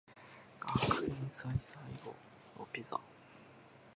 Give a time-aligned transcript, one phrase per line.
[0.61, 2.15] 学園祭最後